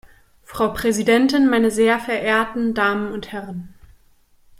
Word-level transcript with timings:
Frau 0.41 0.69
Präsidentin, 0.73 1.47
meine 1.47 1.69
sehr 1.69 1.99
verehrten 1.99 2.73
Damen 2.73 3.11
und 3.11 3.31
Herren! 3.31 3.75